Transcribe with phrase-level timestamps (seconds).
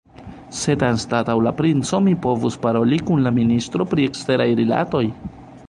[0.59, 5.07] Sed anstataŭ la princo, mi povus paroli kun la ministro pri eksteraj rilatoj.